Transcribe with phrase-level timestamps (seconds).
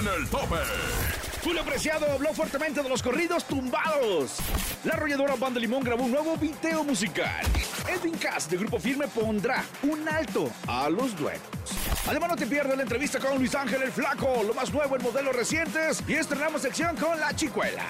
[0.00, 0.56] en el tope.
[1.42, 4.36] Julio Preciado habló fuertemente de los corridos tumbados.
[4.84, 7.46] La arrolladora Banda Limón grabó un nuevo video musical.
[7.88, 11.42] Edwin Cass de Grupo Firme pondrá un alto a los duelos.
[12.06, 15.02] Además, no te pierdas la entrevista con Luis Ángel el Flaco, lo más nuevo en
[15.02, 17.84] modelos recientes, y estrenamos sección con La Chicuela.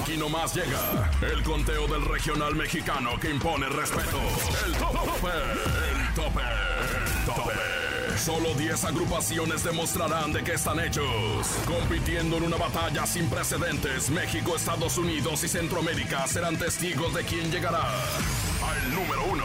[0.00, 4.20] Aquí nomás llega el conteo del regional mexicano que impone respeto.
[4.66, 7.77] El tope, el tope, el tope.
[8.18, 11.46] Solo 10 agrupaciones demostrarán de qué están hechos.
[11.66, 17.50] Compitiendo en una batalla sin precedentes, México, Estados Unidos y Centroamérica serán testigos de quién
[17.50, 19.44] llegará al número uno.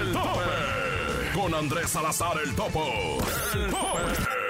[0.00, 1.34] El tope.
[1.34, 2.86] Con Andrés Salazar el topo.
[3.54, 4.47] El tope.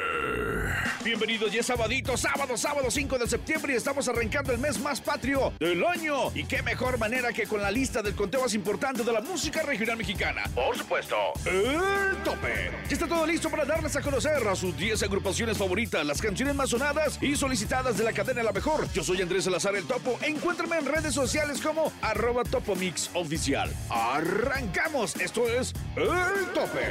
[1.08, 5.00] Bienvenidos, ya es sabadito, sábado, sábado 5 de septiembre y estamos arrancando el mes más
[5.00, 6.30] patrio del año.
[6.34, 9.62] Y qué mejor manera que con la lista del conteo más importante de la música
[9.62, 10.42] regional mexicana.
[10.54, 11.16] Por supuesto,
[11.46, 12.70] el tope.
[12.88, 16.54] Ya está todo listo para darles a conocer a sus 10 agrupaciones favoritas, las canciones
[16.54, 18.86] más sonadas y solicitadas de la cadena La Mejor.
[18.92, 20.18] Yo soy Andrés Salazar el Topo.
[20.20, 23.74] Encuéntrame en redes sociales como arroba topomix oficial.
[23.88, 26.82] Arrancamos, esto es el tope.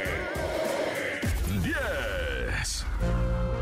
[1.62, 2.17] 10.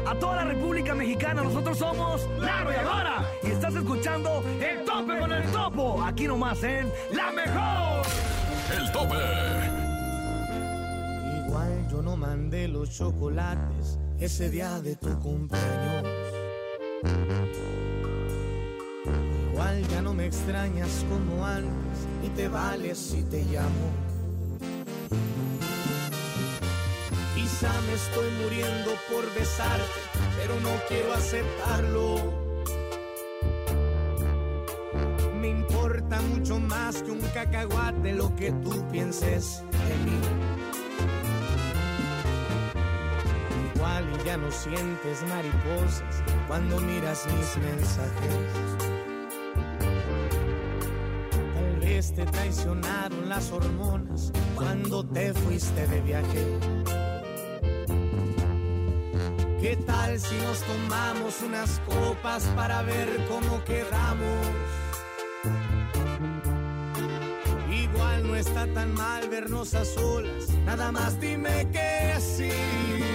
[0.06, 3.28] A toda la República Mexicana, nosotros somos La Arrolladora.
[3.42, 6.00] Y estás escuchando El Tope con el Topo.
[6.00, 8.06] Aquí nomás en La Mejor.
[8.76, 9.16] El tope.
[11.44, 16.04] Igual yo no mandé los chocolates ese día de tu cumpleaños.
[19.52, 24.05] Igual ya no me extrañas como antes y te vales si te llamo.
[27.58, 29.82] Quizá me estoy muriendo por besarte,
[30.36, 32.34] pero no quiero aceptarlo.
[35.40, 40.20] Me importa mucho más que un cacahuate lo que tú pienses de mí.
[43.74, 48.36] Igual ya no sientes mariposas cuando miras mis mensajes.
[51.54, 56.75] Tal vez te traicionaron las hormonas cuando te fuiste de viaje.
[59.66, 64.46] ¿Qué tal si nos tomamos unas copas para ver cómo quedamos?
[67.68, 73.05] Igual no está tan mal vernos a solas, nada más dime que sí.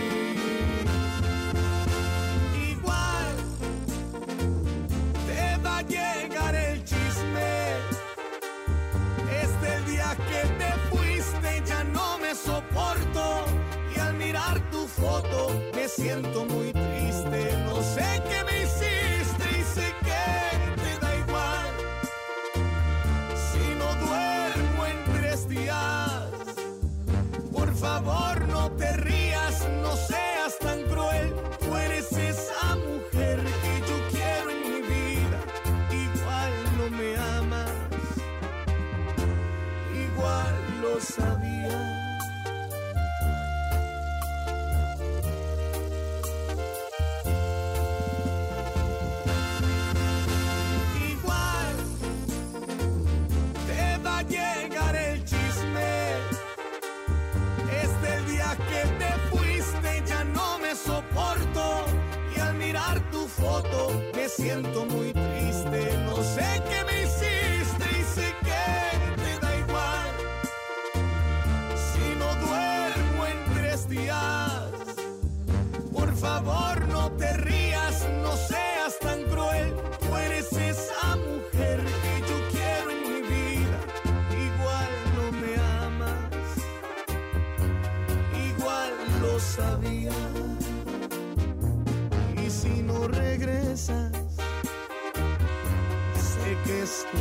[16.12, 16.61] Siento muy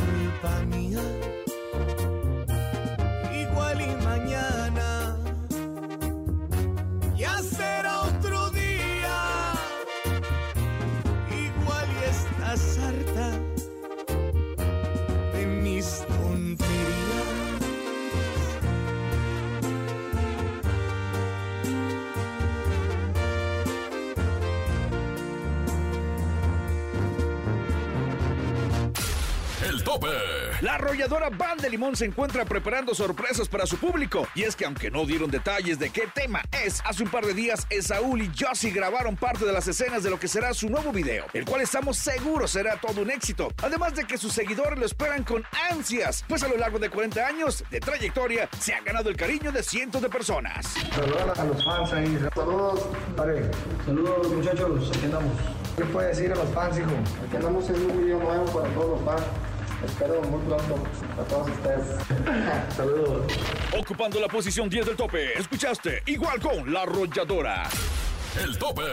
[0.01, 1.30] que es culpa
[29.91, 30.07] tope.
[30.61, 34.27] La arrolladora Van de Limón se encuentra preparando sorpresas para su público.
[34.35, 37.33] Y es que aunque no dieron detalles de qué tema es, hace un par de
[37.33, 40.91] días Esaúl y Josie grabaron parte de las escenas de lo que será su nuevo
[40.91, 43.49] video, el cual estamos seguros será todo un éxito.
[43.63, 47.25] Además de que sus seguidores lo esperan con ansias, pues a lo largo de 40
[47.25, 50.67] años de trayectoria se ha ganado el cariño de cientos de personas.
[50.95, 52.19] Saludos a los fans ahí.
[52.35, 52.81] Saludos,
[53.17, 53.51] padre.
[53.85, 55.33] Saludos muchachos, aquí andamos.
[55.75, 56.91] ¿Qué puede decir a los fans, hijo?
[57.25, 59.23] Aquí andamos en un video nuevo para todos los fans.
[59.85, 60.75] Espero muy pronto
[61.19, 61.85] a todos ustedes.
[62.75, 63.33] Saludos.
[63.77, 67.63] Ocupando la posición 10 del tope, escuchaste igual con La Arrolladora.
[68.39, 68.83] El tope.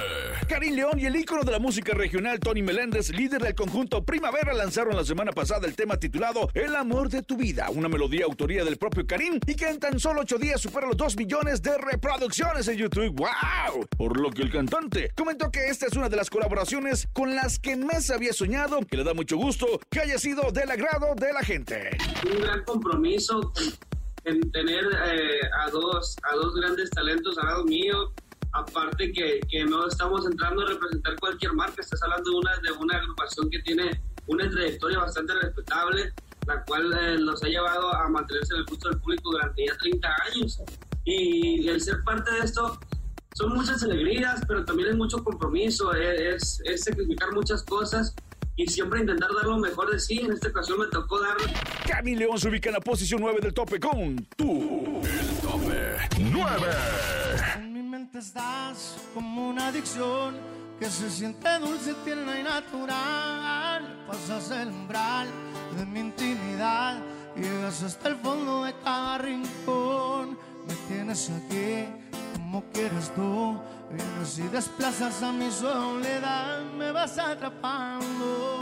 [0.49, 4.53] Karim León y el ícono de la música regional Tony Meléndez, líder del conjunto Primavera,
[4.53, 8.65] lanzaron la semana pasada el tema titulado El amor de tu vida, una melodía autoría
[8.65, 11.79] del propio Karim y que en tan solo ocho días supera los 2 millones de
[11.79, 13.15] reproducciones en YouTube.
[13.15, 13.87] ¡Wow!
[13.97, 17.61] Por lo que el cantante comentó que esta es una de las colaboraciones con las
[17.61, 21.33] que más había soñado, que le da mucho gusto que haya sido del agrado de
[21.33, 21.97] la gente.
[22.29, 23.53] Un gran compromiso
[24.25, 28.13] en tener eh, a, dos, a dos grandes talentos al lado mío
[28.53, 32.73] aparte que, que, no estamos entrando a representar cualquier marca, estás hablando de una, de
[32.73, 36.13] una agrupación que tiene una trayectoria bastante respetable,
[36.47, 39.77] la cual eh, nos ha llevado a mantenerse en el gusto del público durante ya
[39.77, 40.63] 30 años.
[41.05, 42.79] Y el ser parte de esto
[43.35, 48.15] son muchas alegrías, pero también es mucho compromiso, es, es sacrificar muchas cosas
[48.57, 50.19] y siempre intentar dar lo mejor de sí.
[50.19, 51.37] En esta ocasión me tocó dar.
[51.87, 55.01] Cami León se ubica en la posición 9 del tope con tú.
[55.05, 56.67] El tope 9
[58.19, 60.37] estás como una adicción
[60.81, 64.05] que se siente dulce, tierna y natural.
[64.09, 65.29] Pasas el umbral
[65.77, 66.99] de mi intimidad,
[67.37, 70.37] llegas hasta el fondo de cada rincón.
[70.67, 71.87] Me tienes aquí
[72.35, 73.57] como quieres tú,
[73.91, 78.61] vienes y desplazas a mi soledad, me vas atrapando.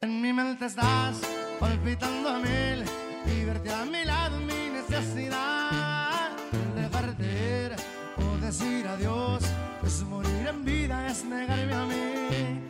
[0.00, 1.16] En mi mente estás
[1.60, 6.30] palpitando a mil y verte a mi lado mi necesidad.
[6.74, 7.24] Dejarte
[7.64, 7.76] ir
[8.16, 9.42] o decir adiós
[9.84, 12.60] es morir en vida, es negarme a mí.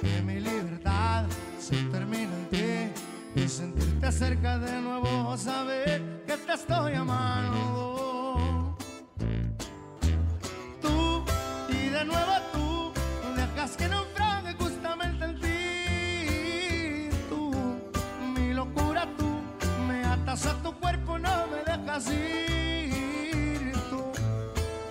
[0.00, 1.24] Que mi libertad
[1.58, 7.93] se termina en ti y sentirte cerca de nuevo, saber que te estoy amando.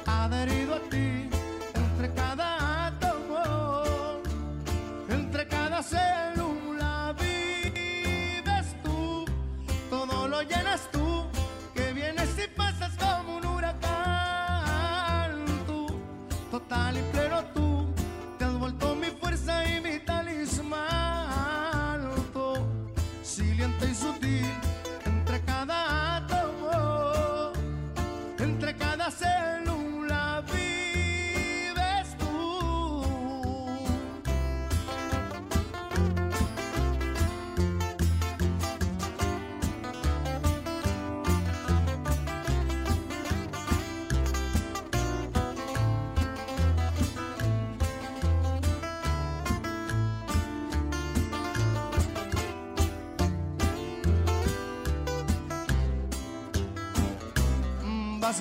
[0.08, 1.30] Adherido a ti,
[1.76, 4.22] entre cada átomo,
[5.10, 6.33] entre cada célula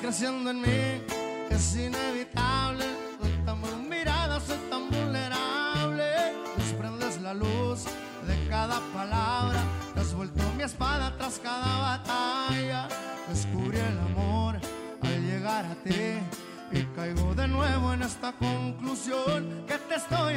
[0.01, 1.03] creciendo en mí,
[1.51, 2.85] es inevitable.
[3.21, 6.05] Soy tan mirada, soy tan vulnerable.
[6.57, 7.85] Desprendes la luz
[8.27, 9.61] de cada palabra,
[9.95, 12.89] te has vuelto mi espada tras cada batalla.
[13.29, 14.61] Descubrí el amor
[15.03, 16.19] al llegar a ti
[16.73, 20.32] y caigo de nuevo en esta conclusión que te estoy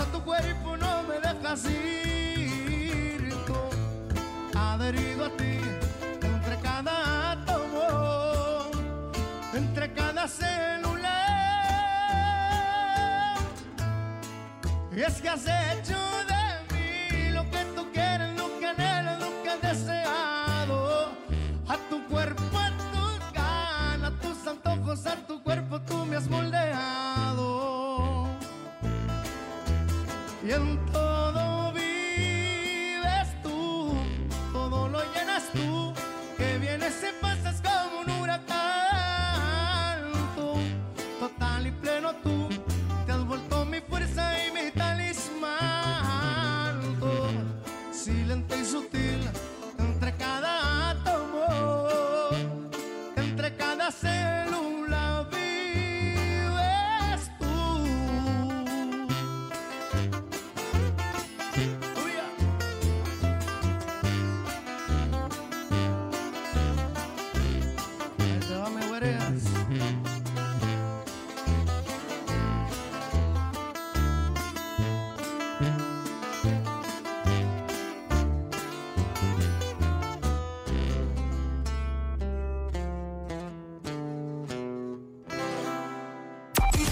[0.00, 3.34] a tu cuerpo, no me dejas ir.
[4.54, 5.58] Adherido a ti,
[6.22, 8.70] entre cada átomo,
[9.54, 11.24] entre cada célula.
[14.92, 15.98] Y es que has hecho
[16.32, 21.12] de mí lo que tú quieres, lo que anhelas, lo que has deseado.
[21.68, 25.37] A tu cuerpo, a tus ganas, a tus antojos, a tu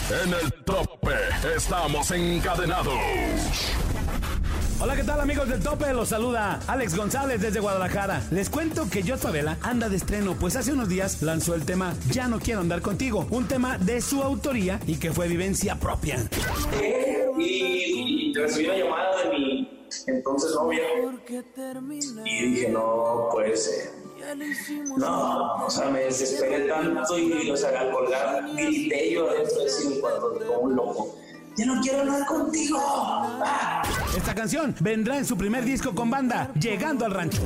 [0.08, 1.14] En el tope
[1.56, 2.94] estamos encadenados.
[4.80, 5.92] Hola, ¿qué tal amigos del tope?
[5.92, 8.22] Los saluda Alex González desde Guadalajara.
[8.30, 11.92] Les cuento que Jot Favela anda de estreno, pues hace unos días lanzó el tema
[12.12, 16.18] Ya no quiero andar contigo, un tema de su autoría y que fue vivencia propia.
[17.36, 20.82] Y recibí una llamada de mi entonces novia
[22.24, 23.92] y dije, no, pues,
[24.96, 30.00] no, o sea, me desesperé tanto y, o sea, al colgar, grité yo adentro de
[30.00, 31.16] cuarto como un loco
[31.56, 32.78] ya no quiero hablar contigo.
[34.16, 37.42] Esta canción vendrá en su primer disco con banda, Llegando al Rancho.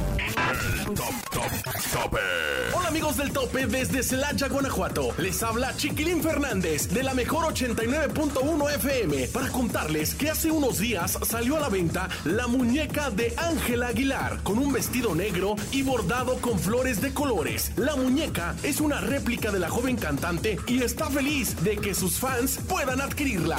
[2.75, 5.09] Hola amigos del tope desde Celaya, Guanajuato.
[5.19, 11.19] Les habla Chiquilín Fernández de la mejor 89.1 FM para contarles que hace unos días
[11.23, 16.40] salió a la venta la muñeca de Ángela Aguilar con un vestido negro y bordado
[16.40, 17.73] con flores de colores.
[17.76, 22.19] La muñeca es una réplica de la joven cantante y está feliz de que sus
[22.19, 23.59] fans puedan adquirirla.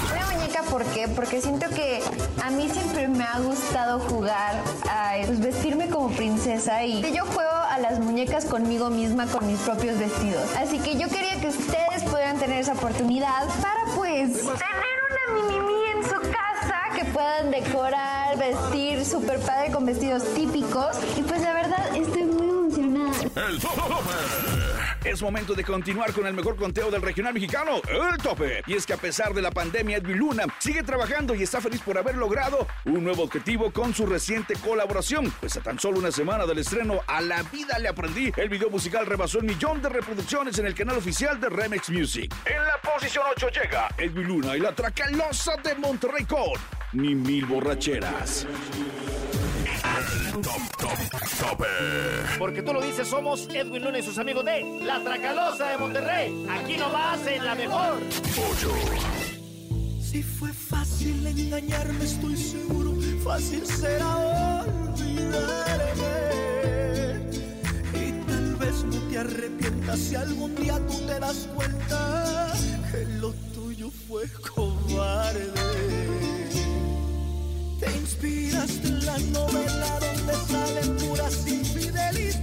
[0.72, 1.08] ¿Por qué?
[1.08, 2.02] Porque siento que
[2.44, 4.56] a mí siempre me ha gustado jugar
[4.90, 9.60] a pues, vestirme como princesa y yo juego a las muñecas conmigo misma con mis
[9.60, 10.44] propios vestidos.
[10.58, 15.60] Así que yo quería que ustedes pudieran tener esa oportunidad para pues tener una mini
[15.60, 21.42] mí en su casa que puedan decorar, vestir súper padre con vestidos típicos y pues
[21.42, 23.12] la verdad estoy muy emocionada.
[23.36, 23.60] El
[25.04, 28.62] es momento de continuar con el mejor conteo del regional mexicano, el tope.
[28.68, 31.82] Y es que a pesar de la pandemia, Edwin Luna sigue trabajando y está feliz
[31.82, 35.32] por haber logrado un nuevo objetivo con su reciente colaboración.
[35.40, 38.70] Pues a tan solo una semana del estreno A la vida le aprendí, el video
[38.70, 42.34] musical rebasó el millón de reproducciones en el canal oficial de Remix Music.
[42.46, 46.54] En la posición 8 llega Edwin Luna y la Tracalosa de Monterrey con
[46.94, 48.48] Ni Mil Borracheras.
[52.40, 56.48] Porque tú lo dices, somos Edwin Luna y sus amigos de La Tracalosa de Monterrey.
[56.50, 58.00] Aquí nomás en la mejor.
[60.02, 65.32] Si fue fácil engañarme, estoy seguro, fácil será olvidarme.
[67.94, 72.54] Y tal vez no te arrepientas si algún día tú te das cuenta
[72.92, 75.71] que lo tuyo fue cobarde.
[78.20, 82.42] Te inspiraste en la novela donde salen puras infidelidades.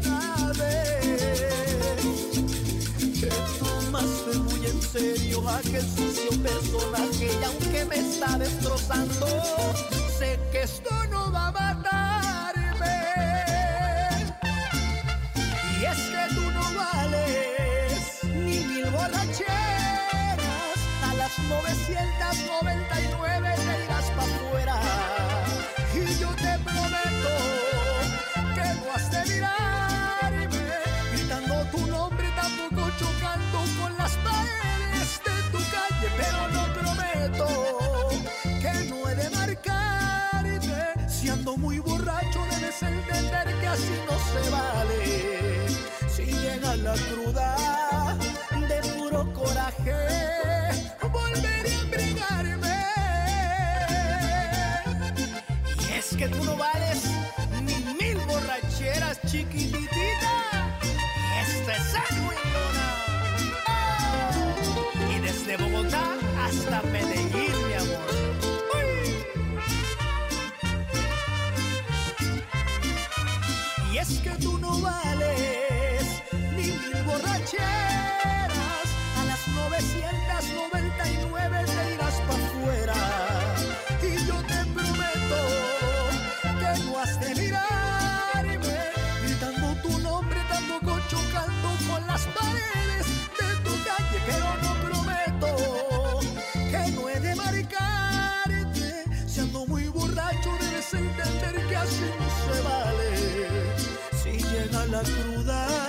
[3.21, 9.27] Te tomaste muy en serio aquel sucio personaje y aunque me está destrozando,
[10.19, 13.05] sé que esto no va a matarme.
[15.81, 23.78] Y es que tú no vales ni mil borracheras a las 999 te
[47.09, 48.17] cruda
[48.69, 49.99] de puro coraje,
[51.13, 52.79] volveré a embriagarme.
[55.89, 57.03] Y es que tú no vales
[57.63, 60.35] ni mil borracheras, chiquititita.
[61.43, 61.95] Este es.
[63.67, 66.05] Oh, Y desde Bogotá
[66.45, 68.29] hasta Medellín, mi amor.
[73.93, 75.58] Y es que tú no vales
[77.09, 78.89] borracheras.
[79.19, 82.99] A las 999 te irás para afuera.
[84.09, 85.41] Y yo te prometo
[86.61, 88.77] que no has de mirarme
[89.25, 93.07] gritando tu nombre, tampoco chocando con las paredes
[93.41, 94.19] de tu calle.
[94.29, 95.51] Pero no prometo
[96.73, 98.89] que no he de marcarte.
[99.27, 103.11] Si ando muy borracho, debes entender que así no se vale.
[104.21, 105.88] Si llega la cruda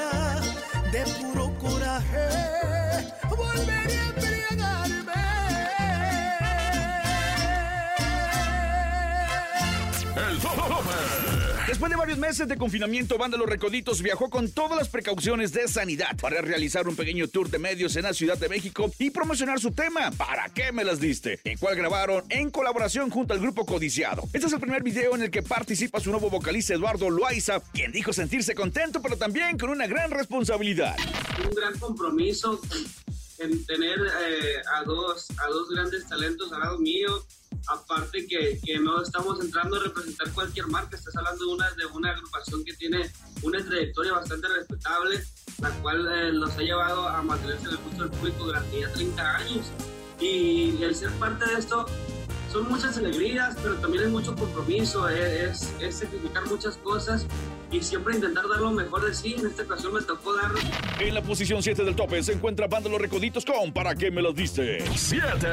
[11.79, 15.65] Después de varios meses de confinamiento, Banda Los Recoditos viajó con todas las precauciones de
[15.69, 19.61] sanidad para realizar un pequeño tour de medios en la Ciudad de México y promocionar
[19.61, 21.39] su tema, ¿Para qué me las diste?
[21.45, 24.23] El cual grabaron en colaboración junto al grupo Codiciado.
[24.33, 27.93] Este es el primer video en el que participa su nuevo vocalista Eduardo Loaiza, quien
[27.93, 30.97] dijo sentirse contento, pero también con una gran responsabilidad.
[31.45, 32.59] Un gran compromiso
[33.37, 37.23] en tener eh, a, dos, a dos grandes talentos al lado mío.
[37.67, 41.85] Aparte que, que no estamos entrando a representar cualquier marca, estás hablando de una, de
[41.85, 43.11] una agrupación que tiene
[43.43, 45.23] una trayectoria bastante respetable,
[45.59, 48.91] la cual eh, nos ha llevado a mantenerse en el gusto del público durante ya
[48.93, 49.71] 30 años.
[50.19, 51.85] Y el ser parte de esto
[52.51, 57.25] son muchas alegrías, pero también es mucho compromiso, es, es, sacrificar muchas cosas
[57.71, 59.35] y siempre intentar dar lo mejor de sí.
[59.37, 60.51] En esta ocasión me tocó dar.
[60.99, 64.21] En la posición 7 del tope se encuentra Banda Los Recoditos con ¿Para qué me
[64.21, 64.83] lo diste?
[64.95, 65.47] 7.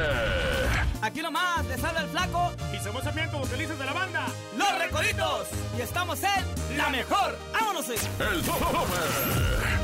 [1.01, 2.51] Aquí nomás, les habla el flaco.
[2.73, 4.25] Y somos también como felices de la banda.
[4.57, 5.47] Los Recoditos.
[5.77, 7.37] Y estamos en La Mejor.
[7.53, 7.89] ¡Vámonos!
[7.89, 8.57] El tope.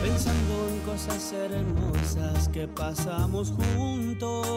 [0.01, 4.47] Pensando en cosas hermosas que pasamos juntos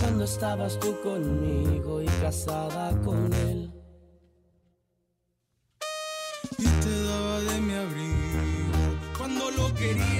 [0.00, 3.72] cuando estabas tú conmigo y casada con él.
[6.58, 10.17] Y te daba de mi abrigo cuando lo querías.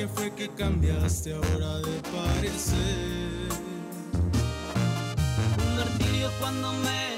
[0.00, 2.78] Qué fue que cambiaste ahora de parecer.
[5.58, 7.09] Un martirio cuando me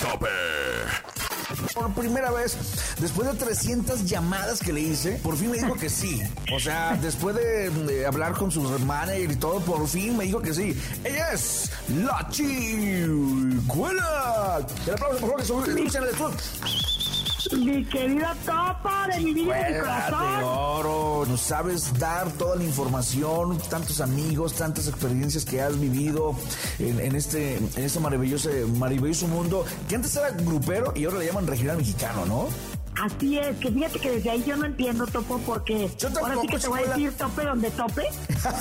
[0.00, 0.28] tope.
[1.74, 2.56] Por primera vez,
[2.98, 6.22] después de 300 llamadas que le hice, por fin me dijo que sí.
[6.54, 10.40] O sea, después de, de hablar con su manager y todo, por fin me dijo
[10.40, 10.74] que sí.
[11.04, 13.46] Ella es la chicuela.
[14.86, 16.36] El aplauso, por favor, que escuchen el estudio.
[17.50, 20.44] Mi querida topa de mi vida y mi Escuela de corazón.
[20.44, 26.34] oro, nos sabes dar toda la información, tantos amigos, tantas experiencias que has vivido
[26.78, 31.26] en, en este, en este maravilloso, maravilloso mundo que antes era grupero y ahora le
[31.26, 32.48] llaman regional mexicano, ¿no?
[33.00, 36.58] Así es, que fíjate que desde ahí yo no entiendo, Topo, porque ahora sí que
[36.58, 38.04] te voy a decir tope donde tope.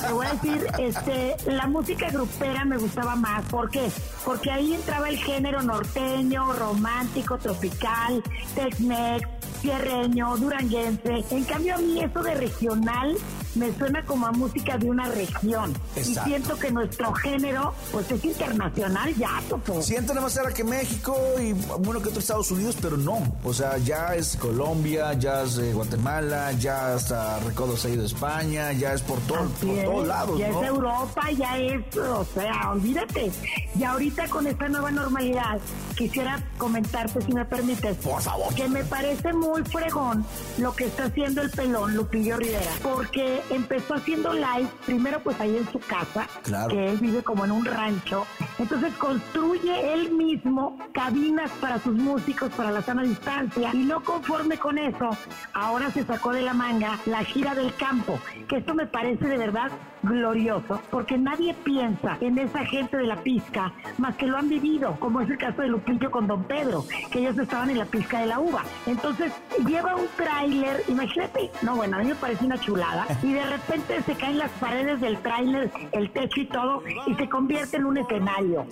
[0.07, 3.43] Te voy a decir, este, la música grupera me gustaba más.
[3.45, 3.91] ¿Por qué?
[4.23, 8.23] Porque ahí entraba el género norteño, romántico, tropical,
[8.55, 9.27] Tex-Mex,
[9.61, 11.25] tierreño, duranguense.
[11.29, 13.17] En cambio a mí eso de regional
[13.55, 15.73] me suena como a música de una región.
[15.95, 16.29] Exacto.
[16.29, 19.75] Y siento que nuestro género, pues es internacional ya, Topo.
[19.75, 23.21] Antes nada más era que México y bueno que otros Estados Unidos, pero no.
[23.43, 28.05] O sea, ya es Colombia, ya es eh, Guatemala, ya hasta Recodos ha ido a
[28.05, 30.61] España, ya es por, todo, por todos lados, Ya ¿no?
[30.61, 33.31] es Europa, ya es, o sea, olvídate.
[33.77, 35.59] Y ahorita con esta nueva normalidad,
[35.95, 37.97] quisiera comentarte, si me permites.
[37.97, 38.53] Por favor.
[38.55, 40.25] Que me parece muy fregón
[40.57, 42.71] lo que está haciendo el pelón Lupillo Rivera.
[42.81, 46.69] Porque empezó haciendo live, primero pues ahí en su casa, Claro.
[46.69, 48.25] que él vive como en un rancho
[48.59, 54.57] Entonces construye él mismo cabinas para sus músicos para la sana distancia y no conforme
[54.57, 55.09] con eso,
[55.53, 59.37] ahora se sacó de la manga la gira del campo, que esto me parece de
[59.37, 59.71] verdad
[60.03, 64.95] glorioso, porque nadie piensa en esa gente de la pizca más que lo han vivido,
[64.99, 68.19] como es el caso de Lupillo con Don Pedro, que ellos estaban en la pizca
[68.19, 68.63] de la uva.
[68.87, 69.31] Entonces
[69.67, 74.01] lleva un tráiler, imagínate, no bueno, a mí me parece una chulada, y de repente
[74.03, 77.97] se caen las paredes del tráiler, el techo y todo, y se convierte en un
[77.97, 78.65] escenario,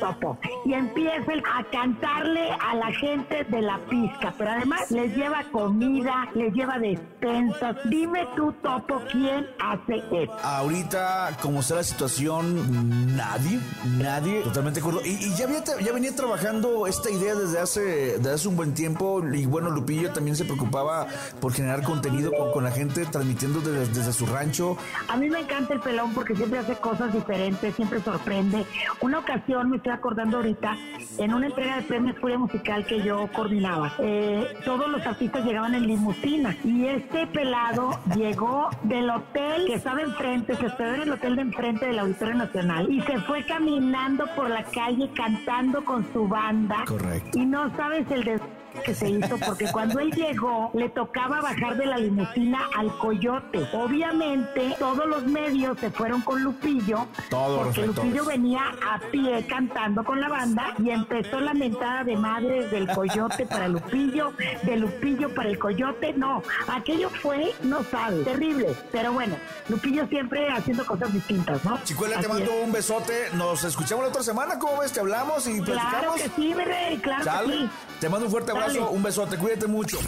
[0.00, 0.38] topo.
[0.64, 6.28] Y empieza a cantarle a la gente de la pizca, pero además les lleva comida,
[6.34, 7.76] les lleva despensas.
[7.84, 10.36] Dime tú, Topo, ¿quién hace esto?
[10.42, 13.60] Ahorita, como está la situación, nadie,
[13.98, 15.00] nadie, totalmente acuerdo.
[15.04, 17.80] Y, ya, había, ya venía trabajando esta idea desde hace,
[18.18, 19.22] desde hace un buen tiempo.
[19.32, 21.06] Y bueno, Lupillo también se preocupaba
[21.40, 24.76] por generar contenido con, la gente, transmitiendo desde, desde su rancho.
[25.08, 28.64] A mí me encanta el pelón porque siempre hace cosas diferentes, siempre sorprende.
[29.00, 30.76] Una ocasión, me estoy acordando ahorita,
[31.18, 35.74] en una entrega de premios Furia Musical que yo coordinaba, eh, todos los artistas llegaban
[35.74, 41.12] en limusina y este pelado llegó del hotel que estaba enfrente, se hospedó en el
[41.12, 46.06] hotel de enfrente del Auditorio Nacional y se fue caminando por la calle cantando con
[46.12, 46.84] su banda.
[46.86, 47.38] Correcto.
[47.38, 48.40] Y no sabes el de
[48.86, 53.68] que se hizo porque cuando él llegó le tocaba bajar de la limusina al coyote.
[53.72, 60.20] Obviamente todos los medios se fueron con Lupillo porque Lupillo venía a pie cantando con
[60.20, 65.48] la banda y empezó la mentada de madres del coyote para Lupillo, de Lupillo para
[65.48, 66.12] el coyote.
[66.12, 68.76] No, aquello fue, no sabe, terrible.
[68.92, 69.36] Pero bueno,
[69.68, 71.82] Lupillo siempre haciendo cosas distintas, ¿no?
[71.82, 73.30] Chicuela, te mando un besote.
[73.34, 74.60] Nos escuchamos la otra semana.
[74.60, 74.92] ¿Cómo ves?
[74.92, 75.90] Te hablamos y platicamos.
[75.90, 77.70] Claro que sí, bebé, claro que sí.
[78.00, 79.98] Te mando un fuerte abrazo, un besote, cuídate mucho.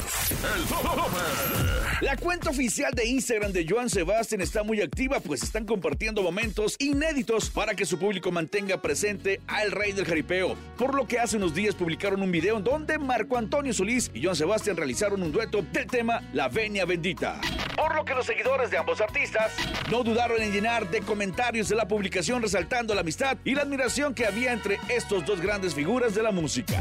[2.03, 6.77] La cuenta oficial de Instagram de Joan Sebastián está muy activa, pues están compartiendo momentos
[6.79, 10.55] inéditos para que su público mantenga presente al rey del jaripeo.
[10.77, 14.23] Por lo que hace unos días publicaron un video en donde Marco Antonio Solís y
[14.23, 17.41] Joan Sebastián realizaron un dueto del tema La Venia Bendita.
[17.79, 19.53] Por lo que los seguidores de ambos artistas
[19.89, 24.15] no dudaron en llenar de comentarios de la publicación resaltando la amistad y la admiración
[24.15, 26.77] que había entre estos dos grandes figuras de la música.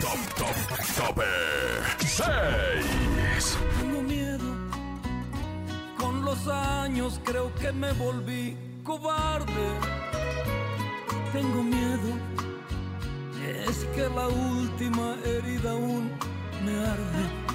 [0.00, 1.22] Top, top, tope
[1.98, 3.58] 6.
[3.78, 4.56] Tengo miedo.
[5.98, 9.68] Con los años creo que me volví cobarde.
[11.30, 12.16] Tengo miedo.
[13.68, 16.10] Es que la última herida aún
[16.64, 17.49] me arde.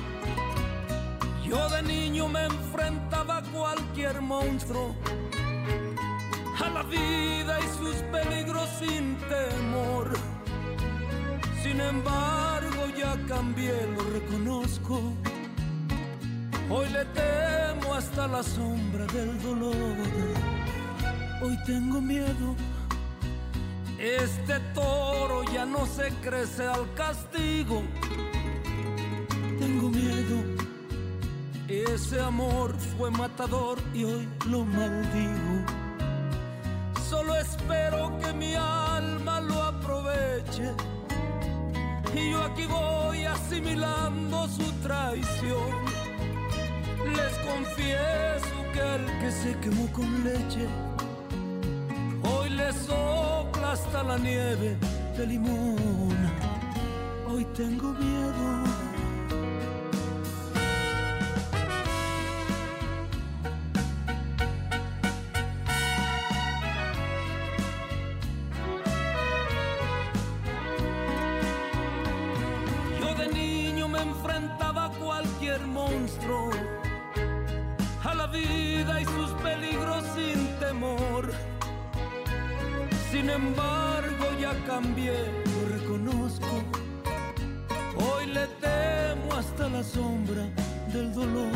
[1.47, 4.95] Yo de niño me enfrentaba a cualquier monstruo,
[6.63, 10.36] a la vida y sus peligros sin temor
[11.65, 15.01] sin embargo ya cambié, lo reconozco.
[16.69, 19.97] Hoy le temo hasta la sombra del dolor.
[21.41, 22.55] Hoy tengo miedo.
[23.97, 27.81] Este toro ya no se crece al castigo.
[31.93, 35.65] Ese amor fue matador y hoy lo maldigo.
[37.09, 40.73] Solo espero que mi alma lo aproveche
[42.13, 45.85] y yo aquí voy asimilando su traición.
[47.15, 50.67] Les confieso que al que se quemó con leche,
[52.23, 54.77] hoy le sopla hasta la nieve
[55.17, 56.15] de limón.
[57.27, 58.84] Hoy tengo miedo.
[83.15, 86.61] Sin embargo ya cambié, lo reconozco.
[87.95, 90.43] Hoy le temo hasta la sombra
[90.91, 91.49] del dolor.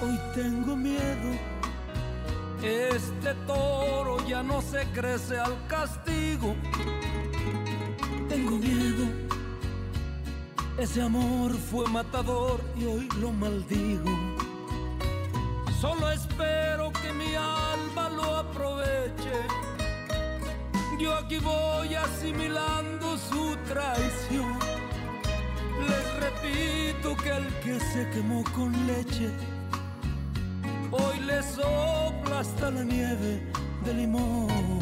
[0.00, 1.30] Hoy tengo miedo.
[2.62, 6.54] Este toro ya no se crece al castigo.
[8.28, 9.06] Tengo miedo.
[10.78, 14.27] Ese amor fue matador y hoy lo maldigo.
[21.14, 24.58] Aquí voy asimilando su traición.
[25.88, 29.30] Les repito que el que se quemó con leche,
[30.90, 33.42] hoy le sopla hasta la nieve
[33.84, 34.80] de limón.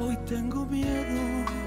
[0.00, 1.57] Hoy tengo miedo.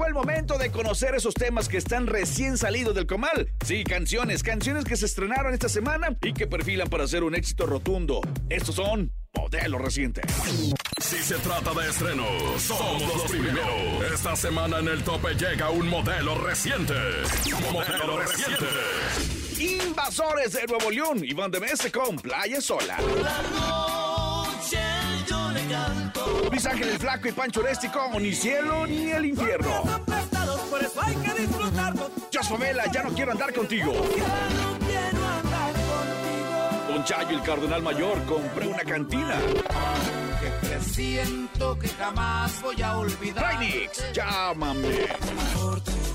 [0.00, 3.52] Llegó el momento de conocer esos temas que están recién salidos del comal.
[3.62, 7.66] Sí, canciones, canciones que se estrenaron esta semana y que perfilan para ser un éxito
[7.66, 8.22] rotundo.
[8.48, 10.24] Estos son modelos recientes.
[11.02, 14.10] Si se trata de estrenos, somos los primeros.
[14.10, 16.94] Esta semana en el tope llega un modelo reciente.
[17.70, 18.64] Modelo reciente.
[19.58, 22.96] Invasores de Nuevo León, Iván de Mese con Playa Sola.
[26.50, 29.82] Luis Ángel el Flaco y Pancho Oresti con Ni Cielo ni el Infierno.
[30.68, 32.10] Por eso hay que disfrutarlo.
[32.32, 33.92] Jos Favela, ya no quiero andar contigo.
[36.88, 39.36] Don Chayo el Cardenal Mayor, compré una cantina.
[40.40, 43.44] Que presiento que jamás voy a olvidar.
[43.44, 45.06] Rainix, llámame.
[45.38, 46.09] Afortunado de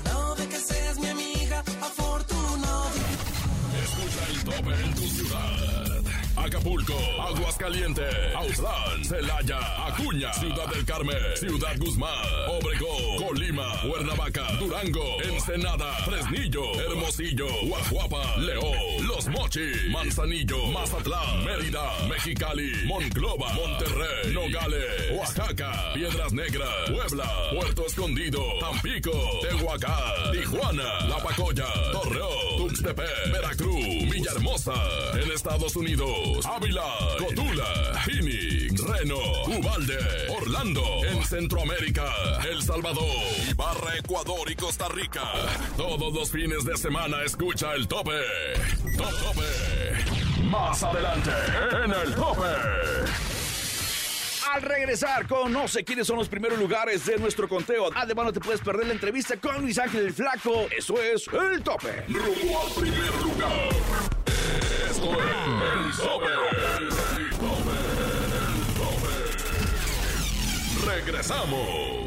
[6.46, 15.92] Acapulco, Aguascalientes, Autlán, Celaya, Acuña, Ciudad del Carmen, Ciudad Guzmán, Obregón, Colima, Cuernavaca, Durango, Ensenada,
[16.04, 26.32] Fresnillo, Hermosillo, Guajuapa, León, Los Mochis, Manzanillo, Mazatlán, Mérida, Mexicali, Monclova, Monterrey, Nogales, Oaxaca, Piedras
[26.32, 27.28] Negras, Puebla,
[27.58, 29.10] Puerto Escondido, Tampico,
[29.42, 34.74] Tehuacán, Tijuana, La Pacoya, Torreón, Tuxtepec, Veracruz, Villahermosa,
[35.20, 36.82] en Estados Unidos, Ávila,
[37.18, 39.98] Cotula, Phoenix, Reno, Ubalde,
[40.36, 42.12] Orlando, en Centroamérica,
[42.50, 43.04] El Salvador,
[43.48, 45.22] Ibarra, Ecuador y Costa Rica.
[45.76, 48.20] Todos los fines de semana escucha el tope.
[48.96, 50.42] Top tope.
[50.50, 51.30] Más adelante,
[51.84, 52.42] en el tope.
[54.52, 57.90] Al regresar, conoce quiénes son los primeros lugares de nuestro conteo.
[57.94, 60.66] Además, no te puedes perder la entrevista con Luis Ángel el Flaco.
[60.76, 62.04] Eso es el tope.
[62.08, 63.68] Rumbo al primer lugar.
[64.88, 65.45] Esto es
[65.92, 66.26] tope.
[70.86, 72.05] Regresamos.